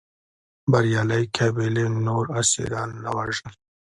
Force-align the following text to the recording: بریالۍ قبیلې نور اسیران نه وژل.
بریالۍ 0.71 1.23
قبیلې 1.37 1.85
نور 2.07 2.25
اسیران 2.41 2.89
نه 3.03 3.11
وژل. 3.17 3.53